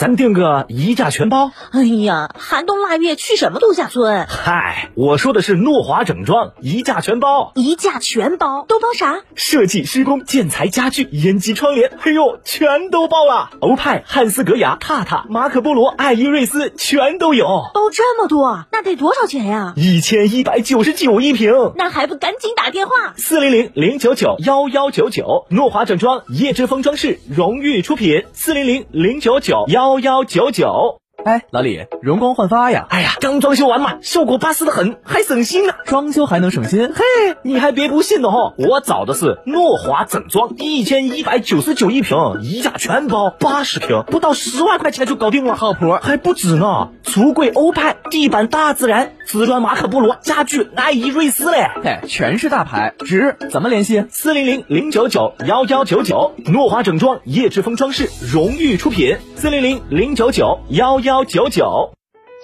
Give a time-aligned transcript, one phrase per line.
[0.00, 1.52] 咱订个一价全包。
[1.72, 4.26] 哎呀，寒冬腊月去什么度假村？
[4.30, 9.20] 嗨，我说的是诺华整装一价全包，一价全包都包啥？
[9.34, 13.50] 设计、施工、建材、家具、烟机、窗帘，嘿呦，全都包了。
[13.60, 17.44] 欧派、汉斯格雅、榻榻、马可波罗、爱依瑞斯全都有。
[17.74, 19.74] 包这么多，那得多少钱呀？
[19.76, 21.74] 一千一百九十九一平。
[21.76, 23.12] 那还不赶紧打电话？
[23.18, 28.24] 四零零零九九幺幺九九，诺华整装叶之峰装饰荣誉出品。
[28.32, 31.00] 四零零零九九幺幺幺九九。
[31.22, 32.86] 哎，老李，容光焕发呀！
[32.88, 35.74] 哎呀，刚装修完嘛，效果巴适的很，还省心呢。
[35.84, 36.94] 装修还能省心？
[36.94, 45.98] 嘿，你还别不信的哈，我找的是诺华整装，一千一百九十九一平，一价全包八十平，不到十万块钱就搞定了，靠谱。
[46.00, 53.36] 还不止呢，橱柜欧派，地板大自然，瓷砖马可波罗，家具爱依瑞斯嘞，嘿，全是大牌，值。
[53.50, 54.04] 怎么联系？
[54.10, 61.90] 四零零零九九幺幺九九，诺华整装叶之峰装饰荣誉出品，四零零零九九幺幺九九。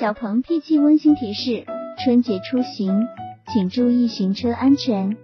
[0.00, 1.66] 小鹏 P7 温馨提示：
[2.02, 3.06] 春节出行，
[3.52, 5.18] 请注意行车安全。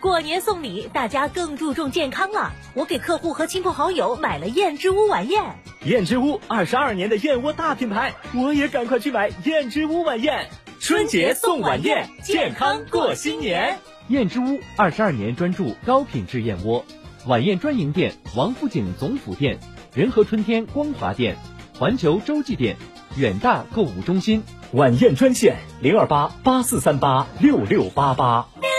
[0.00, 2.52] 过年送礼，大家更注重健康了。
[2.74, 5.42] 我给客户和亲朋好友买了燕之屋晚宴。
[5.88, 10.46] 燕之屋二十二年的燕窝大品牌，我也赶快去买燕之屋晚宴。
[10.78, 13.78] 春节送晚宴，健康过新年。
[14.08, 16.84] 燕之屋二十二年专注高品质燕窝，
[17.26, 19.58] 晚宴专营店：王府井总府店、
[19.94, 21.38] 仁和春天光华店、
[21.78, 22.76] 环球洲际店。
[23.16, 28.46] 远大购物中心晚宴专线零二八八四三八六六八八。
[28.60, 28.70] 燕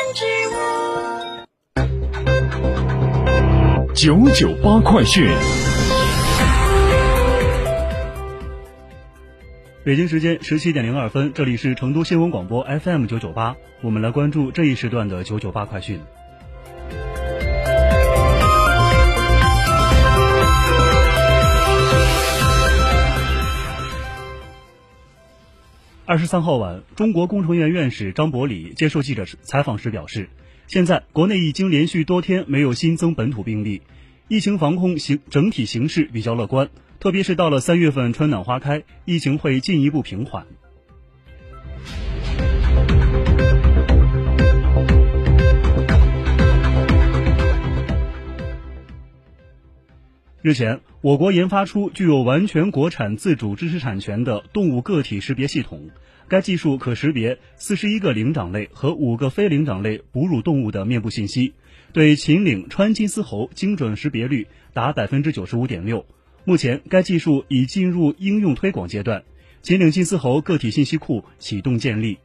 [3.95, 5.27] 之屋九九八快讯。
[9.89, 15.99] 北京时间十七点零二分，这里是成都新闻广播 FM 九九八，我们来关注这一时段的九九八快讯。
[26.05, 30.29] 二十三号晚，中国工程院院士张伯礼接受记者采访时表示，
[30.67, 33.81] 现在国内已经连续多天没有新增本土病例，
[34.29, 36.69] 疫情防控形整体形势比较乐观，
[36.99, 40.45] 特别是到了三月份春暖花开，疫情会进一步平缓。
[50.43, 55.89] 日前，我国研发出具有完全国产自主知识产权的动物个体识别系统。
[56.29, 61.55] 该技术可识别四十一个灵长类和五个非灵长类哺乳动物的面部信息，
[61.91, 66.05] 对秦岭川金丝猴精准识别率达百分之九十五点六。
[66.45, 69.23] 目前，该技术已进入应用推广阶段，
[69.63, 72.19] 秦岭金丝猴个体信息库启动建立。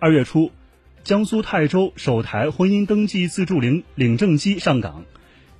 [0.00, 0.50] 二月初，
[1.08, 5.06] 江苏泰州首台婚姻登记自助领领证机上岗，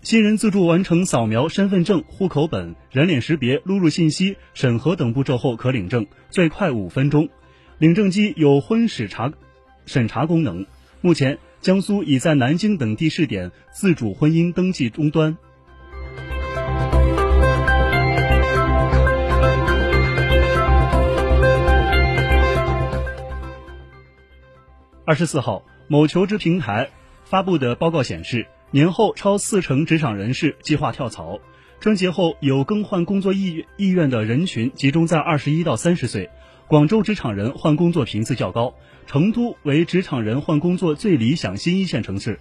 [0.02, 7.30] 新人自助完成扫描身份证、户口本、人脸识别、录入信息、审核等步骤后可领证，最快五分钟。
[7.78, 9.32] 领证机有婚史查
[9.86, 10.66] 审查功能。
[11.00, 15.38] 目前，江苏已在南京等地试点自主婚姻登记终端。
[25.08, 26.90] 二十四号，某求职平台
[27.24, 31.38] 发布的报告显示，年后超四成职场人士计划跳槽。
[31.80, 36.28] 春节后有更换工作意意愿的人群集中在二十一到三十岁。
[36.66, 38.74] 广州职场人换工作频次较高，
[39.06, 42.38] 成都为职场人换工作最理想新一线城市。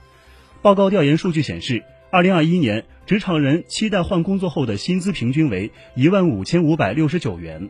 [0.61, 7.69] 报告调研数据显示，二零二一年职场人期待换工作后的薪资平均为一万五千五百六十九元。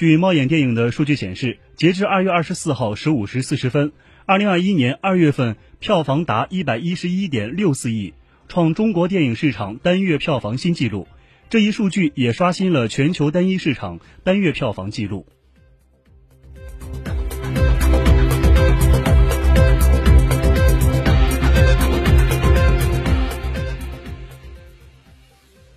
[0.00, 3.92] 据猫眼电影的数据显示，截至二月二十四号十五时四十分，
[4.24, 8.14] 二零二一年二月份票房达一百一十一点六四亿，
[8.48, 11.06] 创中国电影市场单月票房新纪录。
[11.50, 15.26] 这一数据也刷新了全球单一市场单月票房纪录。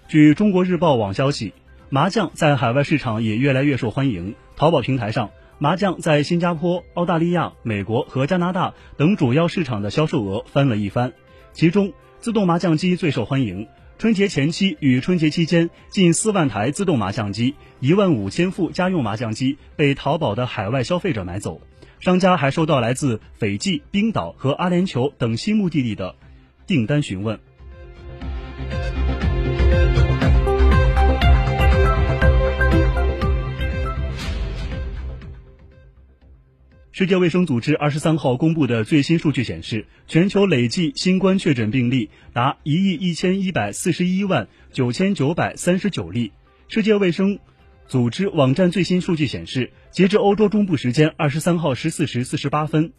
[0.08, 1.54] 据中国日报网消息，
[1.94, 4.34] 麻将在海外市场也越来越受欢迎。
[4.56, 5.30] 淘宝平台上，
[5.60, 11.14] 麻将在新加坡、澳大利亚、美国和加拿大等主要市场的销售额翻了一番。
[11.52, 13.68] 其中，自动麻将机最受欢迎。
[14.00, 21.62] 春节前期与春节期间，近四万台自动麻将机、一万五千副家用麻将机被淘宝的海外消费者买走。
[22.00, 26.16] 商家还收到来自斐济、冰岛和阿联酋等新目的地的
[26.66, 27.40] 订单询问。
[36.96, 46.32] 世界卫生组织二十三号公布的最新数据显示，全球累计新冠确诊病例达一亿一千一百四十一万九千九百三十九例。
[46.68, 47.40] 世界卫生
[47.88, 52.94] 组织网站最新数据显示，截至欧洲中部时间二十三号十四时四十八分，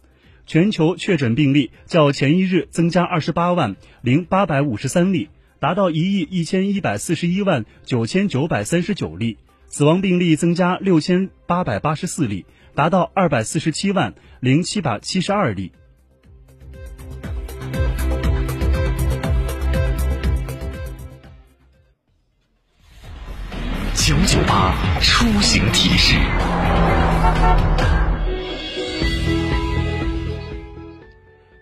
[0.45, 5.29] 全球确诊病例较前一日增加二十八万零八百五十三例，
[5.61, 9.37] 达到一亿一千一百四十一万九千九百三十九例。
[9.67, 12.45] 死亡病例增加六千八百八十四例。
[12.75, 15.71] 达到二百四十七万零七百七十二例。
[23.93, 26.15] 九九八出行提示。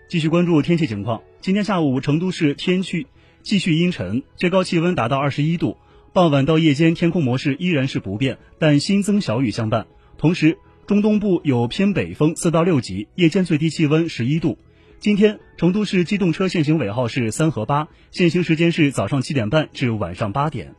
[0.08, 1.22] 继续关注天气情况。
[1.40, 3.06] 今天下午，成都市天气
[3.44, 5.76] 继续阴沉，最高气温达到二十一度。
[6.14, 9.88] 傍晚到夜间，天空模式依然是不变，但新增小雨相伴。
[10.16, 14.56] 同时，中东部有偏北风四到六级，夜间最低气温十一度。
[15.00, 20.76] 今天成都市机动车限行尾号是三和八，限行时间是早上七点半至晚上八点。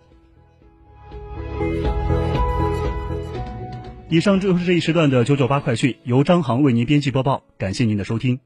[4.08, 8.40] 以上就是这一时段的九九八快讯，由张航为您编辑播报，感谢您的收听。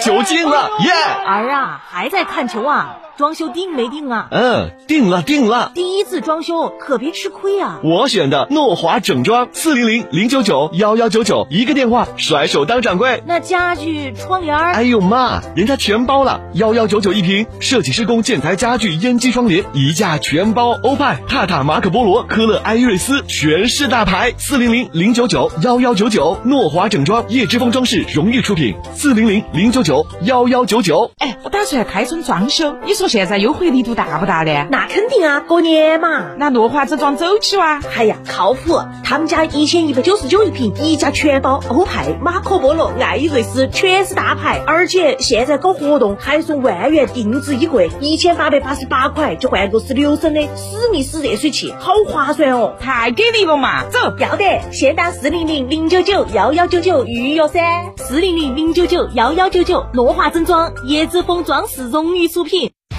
[0.00, 0.92] 酒进了，耶！
[1.26, 2.96] 儿啊，还在看球啊？
[3.22, 4.26] 装修定没定啊？
[4.32, 5.70] 嗯，定了定了。
[5.76, 7.78] 第一次装修可别吃亏啊！
[7.84, 13.22] 我选的诺华整装，四零零零九九幺幺九九，一个电话，甩手当掌柜。
[13.24, 14.72] 那家具、窗帘儿？
[14.72, 20.72] 哎呦妈，人家全包了，幺幺九九一平，设计施工、建材、家具、烟机、窗帘，一价全包。
[20.82, 24.32] 欧派、泰塔、马可波罗、科勒、艾瑞斯，全是大牌。
[24.36, 28.74] 四零零零九九幺幺九九，诺华整装，叶之峰装饰荣誉出品。
[28.96, 31.12] 四零零零九九幺幺九九。
[31.18, 34.66] 哎，我打算开春装修，你说现在优惠力度大不大呢？
[34.70, 36.30] 那肯定啊，过年嘛。
[36.38, 37.78] 那诺华整装走起哇？
[37.94, 38.80] 哎呀，靠谱！
[39.04, 44.62] 他们家一千一百九十九一平，一家全包，欧派、马可波罗、艾瑞斯，全是大牌。
[44.66, 52.76] 而且现在搞活动还送万元定制衣柜，一千八百八十八块就换个十六升的史密斯热水器，好划算哦！
[52.80, 53.84] 太给力了嘛！
[53.90, 57.60] 走，要得，先打四零零零九九幺幺九九预约噻，
[57.98, 62.72] 四零零零九九幺幺九九，诺华整装，叶子风装饰荣誉出品。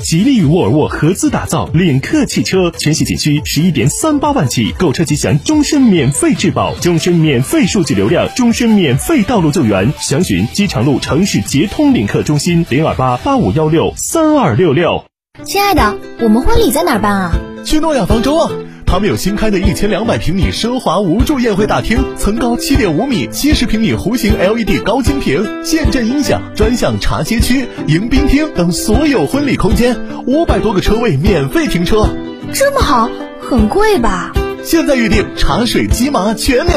[0.00, 9.92] 吉利与沃尔沃合资打造领克汽车，全系仅需十一点三八万起，购车即享终身免费质保、终身免费数据流量、终身免费道路救援。
[10.00, 15.04] 详询机场路城市捷通领克中心零二八八五幺六三二六六。
[15.44, 17.32] 亲爱的，我们婚礼在哪儿办啊？
[17.64, 18.50] 去诺亚方舟啊！
[18.90, 32.08] 他们有新开的一千两百平米奢华无柱宴会大厅，层高七点五米，七十平米弧形 LED 高清屏，现阵音响，专项茶歇区、迎宾厅等所有婚礼空间，五百多个车位免费停车。
[32.52, 33.08] 这么好，
[33.40, 34.32] 很贵吧？
[34.64, 36.68] 现在预定茶水鸡麻全免。